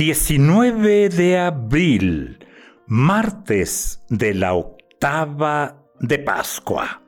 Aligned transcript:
...19 0.00 1.10
de 1.10 1.36
abril... 1.36 2.38
...martes 2.86 4.02
de 4.08 4.32
la 4.32 4.54
octava 4.54 5.84
de 6.00 6.18
Pascua... 6.18 7.02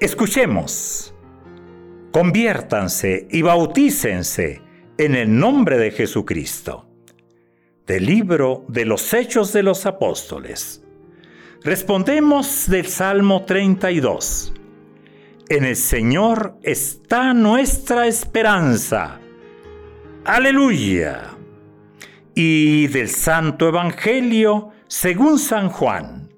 Escuchemos... 0.00 1.12
Conviértanse 2.12 3.26
y 3.28 3.42
bautícense... 3.42 4.62
...en 4.98 5.16
el 5.16 5.36
nombre 5.36 5.78
de 5.78 5.90
Jesucristo... 5.90 6.88
Del 7.88 8.06
libro 8.06 8.64
de 8.68 8.84
los 8.84 9.12
Hechos 9.12 9.52
de 9.52 9.64
los 9.64 9.84
Apóstoles... 9.84 10.84
Respondemos 11.64 12.68
del 12.68 12.86
Salmo 12.86 13.44
32... 13.44 14.54
En 15.48 15.64
el 15.64 15.74
Señor 15.74 16.56
está 16.62 17.34
nuestra 17.34 18.06
esperanza... 18.06 19.22
Aleluya. 20.28 21.36
Y 22.34 22.88
del 22.88 23.08
Santo 23.10 23.68
Evangelio 23.68 24.70
según 24.88 25.38
San 25.38 25.68
Juan. 25.68 26.30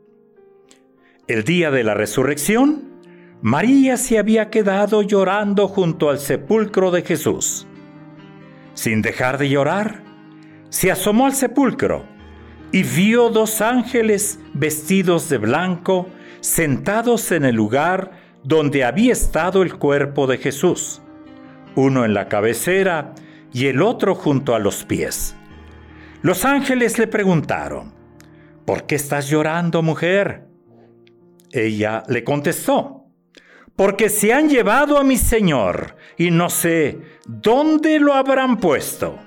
El 1.27 1.43
día 1.43 1.71
de 1.71 1.85
la 1.85 1.95
resurrección, 1.95 3.01
María 3.41 3.97
se 3.97 4.19
había 4.19 4.51
quedado 4.51 5.01
llorando 5.01 5.69
junto 5.69 6.11
al 6.11 6.19
sepulcro 6.19 6.91
de 6.91 7.01
Jesús. 7.01 7.67
Sin 8.75 9.01
dejar 9.01 9.39
de 9.39 9.49
llorar, 9.49 10.03
se 10.69 10.91
asomó 10.91 11.25
al 11.25 11.33
sepulcro 11.33 12.05
y 12.73 12.83
vio 12.83 13.31
dos 13.31 13.63
ángeles 13.63 14.39
vestidos 14.53 15.31
de 15.31 15.39
blanco 15.39 16.09
sentados 16.41 17.33
en 17.33 17.47
el 17.47 17.55
lugar 17.55 18.11
donde 18.45 18.85
había 18.85 19.15
estado 19.15 19.63
el 19.63 19.79
cuerpo 19.79 20.27
de 20.27 20.37
Jesús, 20.37 21.01
uno 21.75 22.05
en 22.05 22.13
la 22.13 22.29
cabecera 22.29 23.15
y 23.53 23.67
el 23.67 23.83
otro 23.83 24.15
junto 24.15 24.55
a 24.55 24.59
los 24.59 24.85
pies. 24.85 25.35
Los 26.23 26.45
ángeles 26.45 26.99
le 26.99 27.07
preguntaron, 27.07 27.95
¿por 28.65 28.85
qué 28.85 28.97
estás 28.97 29.29
llorando, 29.29 29.83
mujer? 29.83 30.47
Ella 31.53 32.03
le 32.09 32.25
contestó, 32.25 33.07
porque 33.77 34.09
se 34.09 34.33
han 34.33 34.49
llevado 34.49 34.99
a 34.99 35.05
mi 35.05 35.17
Señor 35.17 35.97
y 36.17 36.31
no 36.31 36.51
sé 36.51 36.99
dónde 37.27 38.01
lo 38.01 38.15
habrán 38.15 38.59
puesto. 38.59 39.19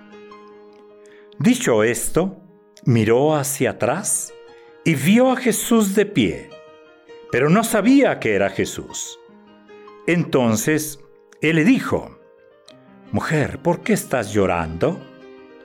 Dicho 1.40 1.84
esto, 1.84 2.44
miró 2.86 3.36
hacia 3.36 3.72
atrás 3.72 4.34
y 4.84 4.96
vio 4.96 5.32
a 5.32 5.38
Jesús 5.38 5.96
de 5.96 6.06
pie, 6.06 6.50
pero 7.32 7.50
no 7.50 7.64
sabía 7.64 8.20
que 8.20 8.36
era 8.36 8.50
Jesús. 8.50 9.18
Entonces, 10.06 11.00
él 11.42 11.56
le 11.56 11.64
dijo, 11.64 12.21
Mujer, 13.12 13.60
¿por 13.60 13.82
qué 13.82 13.92
estás 13.92 14.32
llorando? 14.32 15.02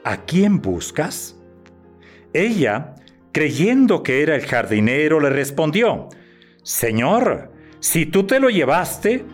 ¿A 0.03 0.25
quién 0.25 0.61
buscas? 0.61 1.37
Ella, 2.33 2.97
creyendo 3.31 4.03
que 4.03 4.23
era 4.23 4.34
el 4.34 4.45
jardinero, 4.45 5.21
le 5.21 5.31
respondió, 5.31 6.09
Señor, 6.65 7.53
si 7.79 8.06
tú 8.06 8.25
te 8.25 8.41
lo 8.41 8.51
llevaste, 8.51 9.25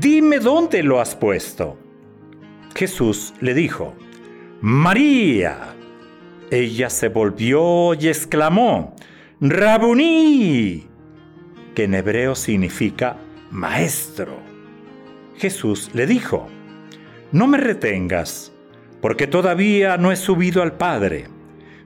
dime 0.00 0.40
dónde 0.40 0.82
lo 0.82 1.00
has 1.00 1.14
puesto. 1.14 1.78
Jesús 2.74 3.32
le 3.40 3.54
dijo, 3.54 3.94
María. 4.60 5.76
Ella 6.50 6.90
se 6.90 7.08
volvió 7.08 7.94
y 7.94 8.08
exclamó, 8.08 8.96
Rabuní, 9.40 10.86
que 11.74 11.84
en 11.84 11.94
hebreo 11.94 12.34
significa 12.34 13.16
maestro. 13.50 14.36
Jesús 15.36 15.90
le 15.94 16.06
dijo, 16.06 16.48
no 17.32 17.46
me 17.46 17.58
retengas, 17.58 18.52
porque 19.00 19.26
todavía 19.26 19.96
no 19.96 20.12
he 20.12 20.16
subido 20.16 20.62
al 20.62 20.76
Padre. 20.76 21.28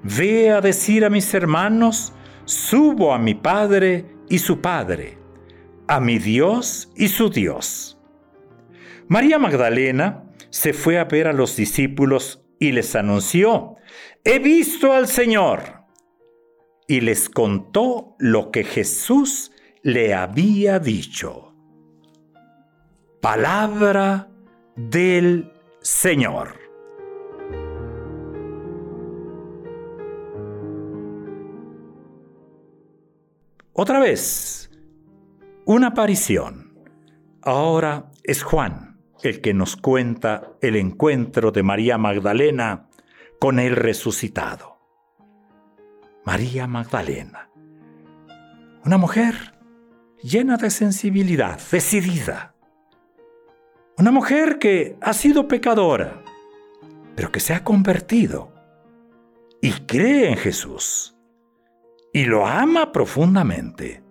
Ve 0.02 0.50
a 0.50 0.60
decir 0.60 1.04
a 1.04 1.10
mis 1.10 1.32
hermanos, 1.32 2.12
subo 2.44 3.14
a 3.14 3.18
mi 3.18 3.34
Padre 3.34 4.04
y 4.28 4.38
su 4.38 4.60
Padre, 4.60 5.18
a 5.88 6.00
mi 6.00 6.18
Dios 6.18 6.92
y 6.96 7.08
su 7.08 7.30
Dios. 7.30 7.98
María 9.08 9.38
Magdalena 9.38 10.24
se 10.50 10.72
fue 10.72 10.98
a 10.98 11.04
ver 11.04 11.28
a 11.28 11.32
los 11.32 11.56
discípulos 11.56 12.42
y 12.58 12.72
les 12.72 12.96
anunció, 12.96 13.76
he 14.24 14.38
visto 14.38 14.92
al 14.92 15.06
Señor. 15.06 15.76
Y 16.88 17.00
les 17.00 17.28
contó 17.28 18.14
lo 18.18 18.52
que 18.52 18.62
Jesús 18.62 19.50
le 19.82 20.14
había 20.14 20.78
dicho. 20.78 21.52
Palabra 23.20 24.28
del 24.76 25.52
Señor. 25.80 26.60
Otra 33.72 34.00
vez, 34.00 34.70
una 35.64 35.88
aparición. 35.88 36.74
Ahora 37.42 38.10
es 38.22 38.42
Juan 38.42 38.98
el 39.22 39.40
que 39.40 39.54
nos 39.54 39.76
cuenta 39.76 40.52
el 40.60 40.76
encuentro 40.76 41.50
de 41.50 41.62
María 41.62 41.98
Magdalena 41.98 42.88
con 43.40 43.58
el 43.58 43.76
resucitado. 43.76 44.78
María 46.24 46.66
Magdalena, 46.66 47.50
una 48.84 48.98
mujer 48.98 49.54
llena 50.22 50.56
de 50.56 50.70
sensibilidad, 50.70 51.60
decidida 51.70 52.55
una 53.98 54.10
mujer 54.10 54.58
que 54.58 54.96
ha 55.00 55.12
sido 55.14 55.48
pecadora, 55.48 56.22
pero 57.14 57.32
que 57.32 57.40
se 57.40 57.54
ha 57.54 57.64
convertido 57.64 58.52
y 59.62 59.72
cree 59.86 60.28
en 60.28 60.36
Jesús 60.36 61.16
y 62.12 62.24
lo 62.24 62.46
ama 62.46 62.92
profundamente. 62.92 64.02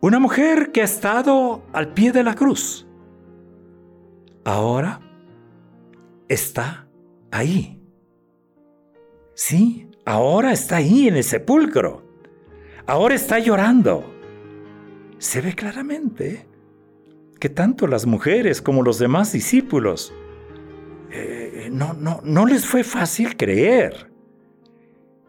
Una 0.00 0.18
mujer 0.18 0.72
que 0.72 0.80
ha 0.80 0.84
estado 0.84 1.62
al 1.74 1.92
pie 1.92 2.10
de 2.10 2.22
la 2.22 2.34
cruz. 2.34 2.86
Ahora 4.44 5.00
está 6.28 6.88
ahí. 7.30 7.82
Sí, 9.34 9.90
ahora 10.06 10.52
está 10.52 10.76
ahí 10.76 11.08
en 11.08 11.16
el 11.16 11.24
sepulcro. 11.24 12.02
Ahora 12.86 13.14
está 13.14 13.38
llorando. 13.38 14.10
Se 15.18 15.42
ve 15.42 15.54
claramente 15.54 16.49
que 17.40 17.48
tanto 17.48 17.86
las 17.86 18.06
mujeres 18.06 18.62
como 18.62 18.82
los 18.82 18.98
demás 18.98 19.32
discípulos 19.32 20.12
eh, 21.10 21.68
no, 21.72 21.94
no, 21.94 22.20
no 22.22 22.46
les 22.46 22.66
fue 22.66 22.84
fácil 22.84 23.36
creer. 23.36 24.10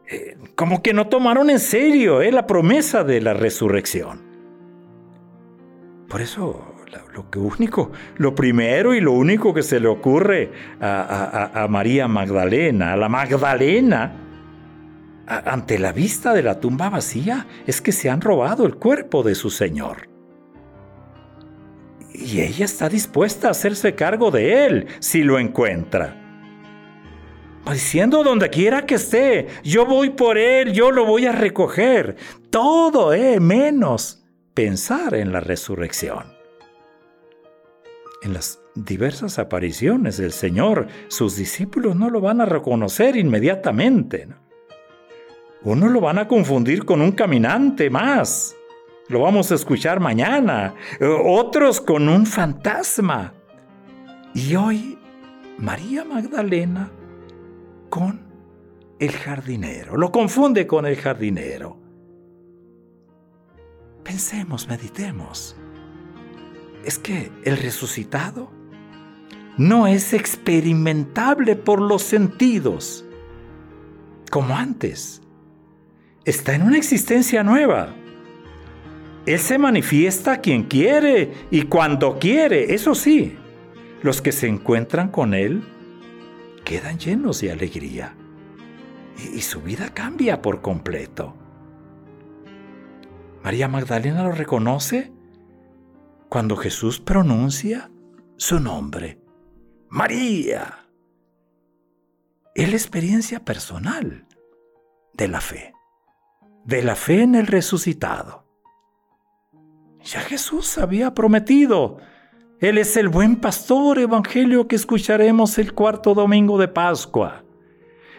Eh, 0.10 0.38
como 0.56 0.84
que 0.84 0.94
no 0.94 1.08
tomaron 1.08 1.50
en 1.50 1.60
serio 1.60 2.22
eh, 2.22 2.32
la 2.32 2.46
promesa 2.46 3.04
de 3.04 3.22
la 3.22 3.34
resurrección. 3.34 4.30
Por 6.10 6.20
eso 6.22 6.76
lo, 7.14 7.42
único, 7.42 7.92
lo 8.18 8.36
primero 8.36 8.94
y 8.94 9.00
lo 9.00 9.14
único 9.14 9.54
que 9.54 9.64
se 9.64 9.80
le 9.80 9.88
ocurre 9.88 10.52
a, 10.82 11.66
María 11.70 12.10
Magdalena, 12.10 12.92
a 12.92 12.98
la 12.98 13.08
Magdalena, 13.08 14.18
ante 15.26 15.80
la 15.80 15.94
vista 15.94 16.34
de 16.34 16.44
la 16.44 16.60
tumba 16.60 16.90
vacía, 16.90 17.48
es 17.66 17.80
que 17.80 17.94
se 17.94 18.10
han 18.10 18.20
robado 18.20 18.66
el 18.66 18.76
cuerpo 18.76 19.24
de 19.24 19.36
su 19.36 19.50
Señor. 19.50 20.11
Y 22.24 22.42
ella 22.42 22.66
está 22.66 22.88
dispuesta 22.88 23.48
a 23.48 23.52
hacerse 23.52 23.96
cargo 23.96 24.30
de 24.30 24.66
él 24.66 24.88
si 25.00 25.24
lo 25.24 25.40
encuentra. 25.40 26.18
diciendo 27.72 28.24
donde 28.24 28.50
quiera 28.50 28.86
que 28.86 28.96
esté, 28.96 29.48
yo 29.64 29.86
voy 29.86 30.12
por 30.12 30.38
él, 30.38 30.74
yo 30.74 30.92
lo 30.92 31.06
voy 31.06 31.26
a 31.26 31.32
recoger. 31.32 32.16
Todo, 32.50 33.14
eh, 33.14 33.40
menos 33.40 34.24
pensar 34.54 35.16
en 35.16 35.32
la 35.32 35.40
resurrección. 35.40 36.26
En 38.22 38.34
las 38.34 38.60
diversas 38.76 39.40
apariciones 39.40 40.18
del 40.18 40.32
Señor, 40.32 40.88
sus 41.08 41.36
discípulos 41.36 41.96
no 41.96 42.10
lo 42.10 42.22
van 42.22 42.42
a 42.42 42.46
reconocer 42.46 43.16
inmediatamente. 43.16 44.28
Uno 45.64 45.88
lo 45.88 46.02
van 46.02 46.20
a 46.20 46.28
confundir 46.28 46.86
con 46.86 47.02
un 47.02 47.14
caminante 47.14 47.90
más. 47.90 48.56
Lo 49.12 49.20
vamos 49.20 49.52
a 49.52 49.56
escuchar 49.56 50.00
mañana. 50.00 50.74
Otros 51.26 51.82
con 51.82 52.08
un 52.08 52.26
fantasma. 52.26 53.34
Y 54.34 54.56
hoy, 54.56 54.98
María 55.58 56.06
Magdalena 56.06 56.90
con 57.90 58.22
el 59.00 59.12
jardinero. 59.12 59.98
Lo 59.98 60.14
confunde 60.14 60.66
con 60.66 60.86
el 60.86 60.96
jardinero. 60.96 61.78
Pensemos, 64.06 64.70
meditemos. 64.70 65.58
Es 66.86 66.98
que 66.98 67.34
el 67.44 67.58
resucitado 67.58 68.50
no 69.58 69.88
es 69.88 70.14
experimentable 70.14 71.58
por 71.58 71.82
los 71.82 72.02
sentidos 72.02 73.06
como 74.32 74.56
antes. 74.56 75.22
Está 76.24 76.56
en 76.56 76.62
una 76.62 76.78
existencia 76.78 77.44
nueva. 77.44 77.94
Él 79.26 79.40
se 79.40 79.58
manifiesta 79.58 80.34
a 80.34 80.42
quien 80.42 80.64
quiere 80.64 81.32
y 81.52 81.64
cuando 81.64 82.18
quiere, 82.18 82.74
eso 82.74 82.96
sí. 82.96 83.38
Los 84.02 84.22
que 84.22 84.32
se 84.32 84.48
encuentran 84.48 85.10
con 85.10 85.34
Él 85.34 85.64
quedan 86.66 86.98
llenos 86.98 87.42
de 87.42 87.52
alegría 87.52 88.16
y, 89.18 89.42
su 89.42 89.62
vida 89.62 89.94
cambia 89.94 90.42
por 90.42 90.62
completo. 90.62 91.36
María 93.44 93.68
Magdalena 93.68 94.24
lo 94.24 94.32
reconoce 94.32 95.12
cuando 96.30 96.56
Jesús 96.56 97.00
pronuncia 97.00 97.92
su 98.38 98.60
nombre, 98.60 99.20
María. 99.90 100.80
Es 102.56 102.70
la 102.70 102.76
experiencia 102.76 103.46
personal 103.46 104.28
de 105.14 105.28
la 105.28 105.42
fe, 105.42 105.74
de 106.66 106.82
la 106.82 106.96
fe 106.96 107.22
en 107.22 107.36
el 107.36 107.48
resucitado. 107.48 108.51
Ya 110.04 110.22
Jesús 110.22 110.78
había 110.78 111.14
prometido 111.14 111.98
él 112.62 112.78
es 112.78 112.96
el 112.96 113.10
buen 113.10 113.36
pastor, 113.38 113.98
evangelio 113.98 114.68
que 114.68 114.76
escucharemos 114.76 115.58
el 115.58 115.74
cuarto 115.74 116.14
domingo 116.14 116.60
de 116.60 116.68
Pascua. 116.68 117.44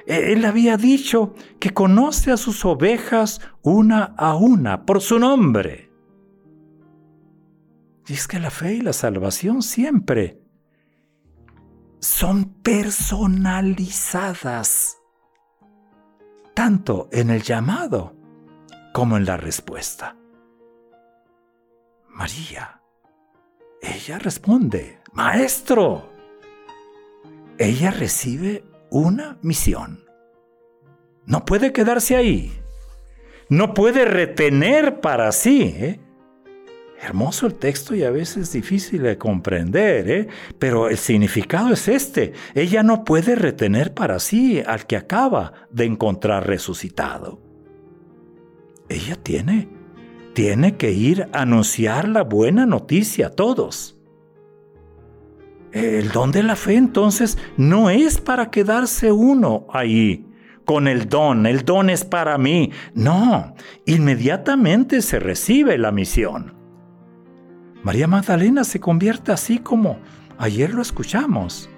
E, 0.04 0.32
él 0.32 0.44
había 0.44 0.76
dicho 0.76 1.36
que 1.60 1.70
conoce 1.70 2.32
a 2.32 2.36
sus 2.36 2.64
ovejas 2.64 3.40
una 3.62 4.16
a 4.18 4.34
una 4.34 4.84
por 4.84 5.00
su 5.00 5.20
nombre. 5.20 5.92
Y 8.08 8.14
es 8.14 8.26
que 8.26 8.40
la 8.40 8.50
fe 8.50 8.74
y 8.74 8.80
la 8.80 8.92
salvación 8.92 9.62
siempre 9.62 10.42
son 12.00 12.52
personalizadas, 12.64 14.98
tanto 16.52 17.08
en 17.12 17.30
el 17.30 17.44
llamado 17.44 18.16
como 18.92 19.16
en 19.16 19.24
la 19.24 19.36
respuesta. 19.36 20.16
María 22.12 22.82
ella 23.82 24.20
responde, 24.20 25.00
Maestro. 25.12 26.08
Ella 27.58 27.90
recibe 27.90 28.64
una 28.90 29.38
misión. 29.42 30.04
No 31.26 31.44
puede 31.44 31.72
quedarse 31.72 32.14
ahí. 32.14 32.52
No 33.48 33.74
puede 33.74 34.04
retener 34.04 35.00
para 35.00 35.32
sí. 35.32 35.74
¿eh? 35.76 36.00
Hermoso 37.00 37.46
el 37.46 37.54
texto 37.56 37.96
y 37.96 38.04
a 38.04 38.10
veces 38.10 38.52
difícil 38.52 39.02
de 39.02 39.18
comprender, 39.18 40.08
¿eh? 40.08 40.28
pero 40.60 40.88
el 40.88 40.96
significado 40.96 41.72
es 41.72 41.88
este. 41.88 42.32
Ella 42.54 42.84
no 42.84 43.02
puede 43.02 43.34
retener 43.34 43.94
para 43.94 44.20
sí 44.20 44.62
al 44.64 44.86
que 44.86 44.96
acaba 44.96 45.66
de 45.70 45.86
encontrar 45.86 46.46
resucitado. 46.46 47.40
Ella 48.88 49.16
tiene 49.16 49.81
tiene 50.32 50.76
que 50.76 50.92
ir 50.92 51.28
a 51.32 51.42
anunciar 51.42 52.08
la 52.08 52.22
buena 52.22 52.66
noticia 52.66 53.28
a 53.28 53.30
todos. 53.30 53.98
El 55.72 56.10
don 56.10 56.32
de 56.32 56.42
la 56.42 56.56
fe 56.56 56.76
entonces 56.76 57.38
no 57.56 57.90
es 57.90 58.20
para 58.20 58.50
quedarse 58.50 59.10
uno 59.10 59.66
ahí 59.72 60.26
con 60.64 60.86
el 60.86 61.08
don, 61.08 61.46
el 61.46 61.64
don 61.64 61.90
es 61.90 62.04
para 62.04 62.38
mí. 62.38 62.70
No, 62.94 63.54
inmediatamente 63.86 65.02
se 65.02 65.18
recibe 65.18 65.78
la 65.78 65.92
misión. 65.92 66.54
María 67.82 68.06
Magdalena 68.06 68.64
se 68.64 68.80
convierte 68.80 69.32
así 69.32 69.58
como 69.58 69.98
ayer 70.38 70.72
lo 70.72 70.82
escuchamos, 70.82 71.68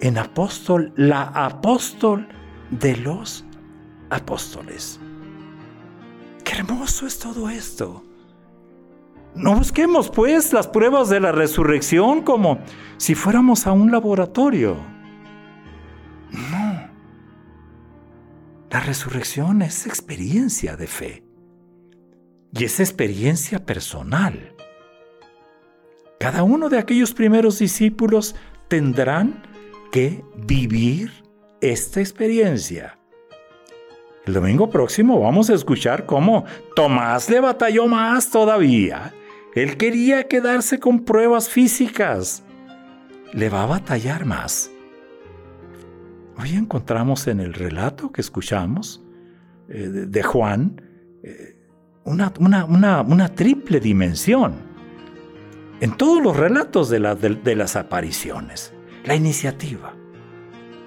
en 0.00 0.18
apóstol, 0.18 0.92
la 0.96 1.22
apóstol 1.22 2.28
de 2.70 2.96
los 2.96 3.46
apóstoles 4.10 5.00
hermoso 6.56 7.06
es 7.06 7.18
todo 7.18 7.48
esto. 7.48 8.02
No 9.34 9.54
busquemos 9.54 10.10
pues 10.10 10.52
las 10.52 10.66
pruebas 10.66 11.10
de 11.10 11.20
la 11.20 11.30
resurrección 11.30 12.22
como 12.22 12.58
si 12.96 13.14
fuéramos 13.14 13.66
a 13.66 13.72
un 13.72 13.90
laboratorio. 13.90 14.76
No. 16.30 16.88
La 18.70 18.80
resurrección 18.80 19.62
es 19.62 19.86
experiencia 19.86 20.76
de 20.76 20.86
fe. 20.86 21.22
Y 22.52 22.64
es 22.64 22.80
experiencia 22.80 23.64
personal. 23.64 24.54
Cada 26.18 26.42
uno 26.42 26.70
de 26.70 26.78
aquellos 26.78 27.12
primeros 27.12 27.58
discípulos 27.58 28.34
tendrán 28.68 29.42
que 29.92 30.24
vivir 30.34 31.12
esta 31.60 32.00
experiencia. 32.00 32.98
El 34.26 34.34
domingo 34.34 34.68
próximo 34.68 35.20
vamos 35.20 35.50
a 35.50 35.54
escuchar 35.54 36.04
cómo 36.04 36.44
Tomás 36.74 37.30
le 37.30 37.38
batalló 37.38 37.86
más 37.86 38.28
todavía. 38.28 39.14
Él 39.54 39.76
quería 39.76 40.26
quedarse 40.26 40.80
con 40.80 41.04
pruebas 41.04 41.48
físicas. 41.48 42.42
Le 43.32 43.48
va 43.48 43.62
a 43.62 43.66
batallar 43.66 44.24
más. 44.24 44.72
Hoy 46.38 46.56
encontramos 46.56 47.28
en 47.28 47.38
el 47.38 47.54
relato 47.54 48.10
que 48.10 48.20
escuchamos 48.20 49.00
eh, 49.68 49.88
de, 49.88 50.22
Juan 50.24 50.82
eh, 51.22 51.56
una, 52.04 53.28
triple 53.32 53.78
dimensión. 53.78 54.56
En 55.80 55.96
todos 55.96 56.20
los 56.20 56.36
relatos 56.36 56.90
de 56.90 57.54
las 57.54 57.76
apariciones. 57.76 58.74
La 59.04 59.14
iniciativa. 59.14 59.94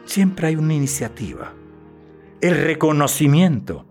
Siempre 0.03 0.47
hay 0.47 0.57
una 0.57 0.73
iniciativa 0.73 1.53
el 2.41 2.55
reconocimiento. 2.63 3.85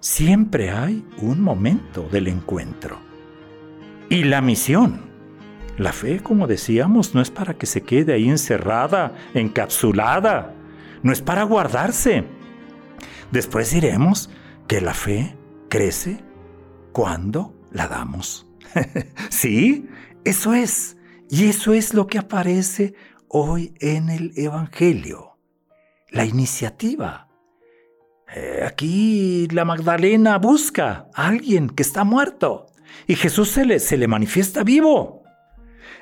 Siempre 0.00 0.70
hay 0.70 1.04
un 1.18 1.42
momento 1.42 2.08
del 2.10 2.28
encuentro. 2.28 2.98
Y 4.08 4.24
la 4.24 4.40
misión. 4.40 5.10
La 5.76 5.92
fe, 5.92 6.20
como 6.20 6.46
decíamos, 6.46 7.14
no 7.14 7.20
es 7.20 7.30
para 7.30 7.54
que 7.54 7.66
se 7.66 7.82
quede 7.82 8.12
ahí 8.12 8.28
encerrada, 8.28 9.14
encapsulada. 9.34 10.54
No 11.02 11.12
es 11.12 11.22
para 11.22 11.42
guardarse. 11.44 12.24
Después 13.30 13.72
diremos 13.72 14.30
que 14.66 14.80
la 14.80 14.94
fe 14.94 15.36
crece 15.68 16.22
cuando 16.92 17.54
la 17.70 17.88
damos. 17.88 18.46
sí, 19.30 19.88
eso 20.24 20.54
es. 20.54 20.96
Y 21.28 21.46
eso 21.46 21.72
es 21.72 21.94
lo 21.94 22.06
que 22.06 22.18
aparece 22.18 22.94
hoy 23.28 23.74
en 23.80 24.10
el 24.10 24.32
Evangelio. 24.36 25.38
La 26.10 26.24
iniciativa 26.24 27.29
eh, 28.34 28.62
aquí 28.64 29.48
la 29.48 29.64
Magdalena 29.64 30.38
busca 30.38 31.08
a 31.14 31.26
alguien 31.26 31.68
que 31.68 31.82
está 31.82 32.04
muerto 32.04 32.66
y 33.06 33.16
Jesús 33.16 33.50
se 33.50 33.64
le, 33.64 33.80
se 33.80 33.96
le 33.96 34.06
manifiesta 34.06 34.62
vivo. 34.62 35.22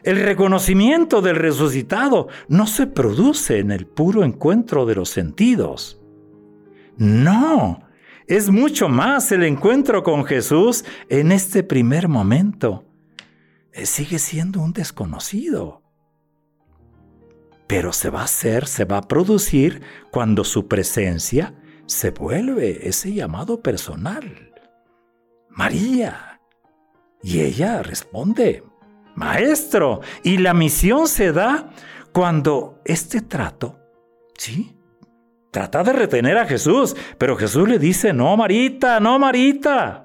El 0.02 0.20
reconocimiento 0.20 1.22
del 1.22 1.36
resucitado 1.36 2.28
no 2.48 2.66
se 2.66 2.86
produce 2.86 3.58
en 3.58 3.70
el 3.70 3.86
puro 3.86 4.24
encuentro 4.24 4.86
de 4.86 4.94
los 4.94 5.08
sentidos. 5.08 6.00
No, 6.96 7.80
es 8.26 8.50
mucho 8.50 8.88
más 8.88 9.32
el 9.32 9.42
encuentro 9.44 10.02
con 10.02 10.24
Jesús 10.24 10.84
en 11.08 11.32
este 11.32 11.62
primer 11.62 12.08
momento. 12.08 12.84
Eh, 13.72 13.86
sigue 13.86 14.18
siendo 14.18 14.60
un 14.60 14.72
desconocido. 14.72 15.82
Pero 17.66 17.92
se 17.92 18.10
va 18.10 18.20
a 18.20 18.24
hacer, 18.24 18.66
se 18.66 18.84
va 18.84 18.98
a 18.98 19.08
producir 19.08 19.82
cuando 20.10 20.44
su 20.44 20.68
presencia 20.68 21.54
se 21.88 22.10
vuelve 22.10 22.86
ese 22.86 23.12
llamado 23.12 23.60
personal. 23.62 24.52
María. 25.48 26.40
Y 27.22 27.40
ella 27.40 27.82
responde, 27.82 28.62
Maestro. 29.16 30.02
Y 30.22 30.36
la 30.36 30.54
misión 30.54 31.08
se 31.08 31.32
da 31.32 31.70
cuando 32.12 32.80
este 32.84 33.22
trato, 33.22 33.78
¿sí? 34.36 34.76
Trata 35.50 35.82
de 35.82 35.94
retener 35.94 36.36
a 36.36 36.44
Jesús, 36.44 36.94
pero 37.16 37.36
Jesús 37.36 37.66
le 37.66 37.78
dice, 37.78 38.12
no, 38.12 38.36
Marita, 38.36 39.00
no, 39.00 39.18
Marita. 39.18 40.04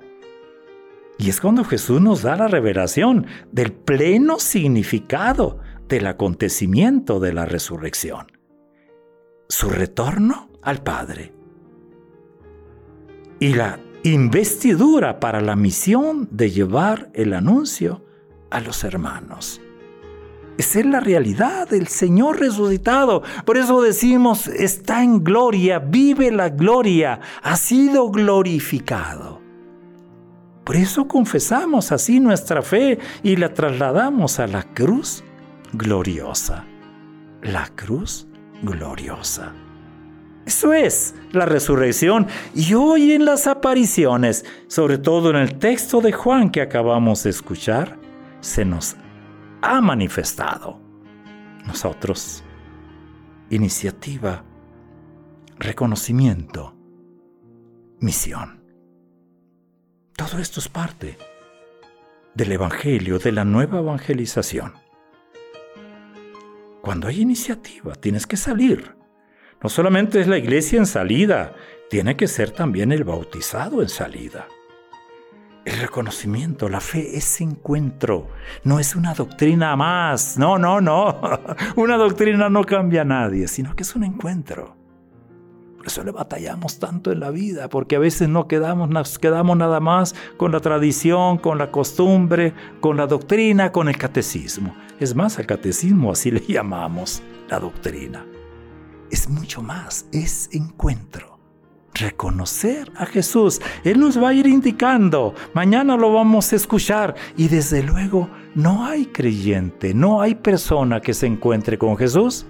Y 1.20 1.30
es 1.30 1.42
cuando 1.42 1.66
Jesús 1.66 2.02
nos 2.02 2.22
da 2.22 2.38
la 2.38 2.48
revelación 2.48 3.28
del 3.52 3.74
pleno 3.74 4.40
significado 4.40 5.60
del 5.90 6.08
acontecimiento 6.08 7.20
de 7.20 7.34
la 7.34 7.46
resurrección. 7.46 8.32
Su 9.50 9.70
retorno 9.70 10.50
al 10.62 10.82
Padre. 10.82 11.43
Y 13.44 13.54
la 13.54 13.78
investidura 14.04 15.20
para 15.20 15.42
la 15.42 15.58
misión 15.58 16.30
de 16.32 16.50
llevar 16.50 17.10
el 17.14 17.34
anuncio 17.34 18.02
a 18.50 18.62
los 18.62 18.86
hermanos. 18.86 19.60
Esa 20.58 20.80
es 20.80 20.86
la 20.86 21.02
realidad 21.02 21.68
del 21.68 21.90
Señor 21.90 22.40
resucitado. 22.40 23.22
Por 23.44 23.58
eso 23.58 23.82
decimos, 23.82 24.48
está 24.48 25.04
en 25.04 25.26
gloria, 25.26 25.80
vive 25.80 26.32
la 26.32 26.48
gloria, 26.48 27.20
ha 27.42 27.58
sido 27.58 28.10
glorificado. 28.12 29.42
Por 30.64 30.78
eso 30.78 31.10
confesamos 31.10 31.92
así 31.92 32.22
nuestra 32.22 32.62
fe 32.62 32.98
y 33.24 33.36
la 33.36 33.54
trasladamos 33.54 34.40
a 34.40 34.48
la 34.48 34.64
cruz 34.64 35.22
gloriosa. 35.74 36.64
La 37.42 37.68
cruz 37.76 38.26
gloriosa. 38.62 39.52
Eso 40.46 40.74
es 40.74 41.16
la 41.32 41.46
resurrección. 41.46 42.28
Y 42.54 42.74
hoy 42.74 43.14
en 43.14 43.26
las 43.26 43.48
apariciones, 43.48 44.46
sobre 44.68 44.98
todo 44.98 45.30
en 45.30 45.38
el 45.38 45.58
texto 45.58 46.02
de 46.02 46.12
Juan 46.12 46.50
que 46.50 46.62
acabamos 46.62 47.24
de 47.24 47.30
escuchar, 47.30 47.98
se 48.42 48.66
nos 48.66 48.96
ha 49.62 49.80
manifestado. 49.80 50.80
Nosotros, 51.66 52.44
iniciativa, 53.50 54.44
reconocimiento, 55.58 56.76
misión. 58.00 58.62
Todo 60.16 60.40
esto 60.40 60.60
es 60.60 60.68
parte 60.68 61.18
del 62.36 62.52
Evangelio, 62.52 63.18
de 63.18 63.32
la 63.32 63.46
nueva 63.46 63.80
evangelización. 63.80 64.74
Cuando 66.82 67.08
hay 67.08 67.22
iniciativa, 67.22 67.96
tienes 67.96 68.28
que 68.28 68.36
salir. 68.36 69.03
No 69.64 69.70
solamente 69.70 70.20
es 70.20 70.28
la 70.28 70.38
iglesia 70.38 70.78
en 70.78 70.86
salida, 70.86 71.54
tiene 71.90 72.18
que 72.18 72.28
ser 72.28 72.52
también 72.52 72.92
el 72.92 73.06
bautizado 73.06 73.82
en 73.82 73.88
salida. 73.88 74.48
El 75.64 75.78
reconocimiento, 75.78 76.68
la 76.68 76.82
fe 76.82 77.16
es 77.16 77.40
encuentro, 77.40 78.28
no 78.66 78.80
es 78.80 78.98
una 78.98 79.14
doctrina 79.14 79.74
más. 79.78 80.38
No, 80.38 80.58
no, 80.58 80.82
no. 80.82 81.22
Una 81.78 81.96
doctrina 81.96 82.50
no 82.50 82.66
cambia 82.66 83.04
a 83.04 83.06
nadie, 83.06 83.48
sino 83.48 83.74
que 83.74 83.84
es 83.84 83.96
un 83.96 84.04
encuentro. 84.04 84.76
Por 85.78 85.88
eso 85.88 86.04
le 86.04 86.12
batallamos 86.12 86.80
tanto 86.80 87.14
en 87.14 87.22
la 87.22 87.30
vida, 87.30 87.70
porque 87.70 87.96
a 87.96 88.00
veces 88.00 88.28
no 88.28 88.50
quedamos, 88.50 88.90
nos 88.90 89.18
quedamos 89.18 89.56
nada 89.56 89.80
más 89.80 90.14
con 90.36 90.52
la 90.52 90.60
tradición, 90.60 91.38
con 91.38 91.58
la 91.58 91.72
costumbre, 91.72 92.54
con 92.82 92.98
la 92.98 93.08
doctrina, 93.08 93.72
con 93.72 93.88
el 93.88 93.98
catecismo. 93.98 94.76
Es 95.00 95.16
más, 95.16 95.40
al 95.40 95.46
catecismo 95.46 96.12
así 96.12 96.32
le 96.32 96.42
llamamos 96.48 97.24
la 97.50 97.60
doctrina. 97.60 98.26
Es 99.14 99.30
mucho 99.30 99.62
más, 99.62 100.08
es 100.12 100.50
encuentro. 100.54 101.38
Reconocer 101.94 102.92
a 102.96 103.06
Jesús. 103.06 103.62
Él 103.84 104.00
nos 104.00 104.20
va 104.20 104.30
a 104.30 104.34
ir 104.34 104.48
indicando. 104.48 105.36
Mañana 105.54 105.96
lo 105.96 106.12
vamos 106.12 106.52
a 106.52 106.56
escuchar. 106.56 107.14
Y 107.38 107.48
desde 107.48 107.84
luego, 107.84 108.28
no 108.56 108.88
hay 108.88 109.06
creyente, 109.06 109.94
no 109.94 110.20
hay 110.20 110.34
persona 110.34 111.00
que 111.00 111.14
se 111.14 111.28
encuentre 111.28 111.78
con 111.78 111.96
Jesús 111.96 112.48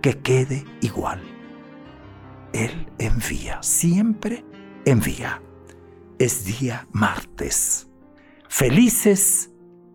que 0.00 0.16
quede 0.18 0.64
igual. 0.82 1.20
Él 2.52 2.86
envía, 2.98 3.60
siempre 3.60 4.44
envía. 4.84 5.42
Es 6.20 6.44
día 6.44 6.86
martes. 6.92 7.88
Felices 8.48 9.50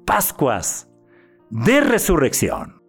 Pascuas 0.05 0.89
de 1.49 1.79
resurrección. 1.79 2.82